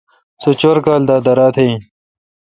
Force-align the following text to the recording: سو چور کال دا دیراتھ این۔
سو 0.41 0.49
چور 0.61 0.77
کال 0.85 1.01
دا 1.09 1.15
دیراتھ 1.25 1.59
این۔ 1.61 1.73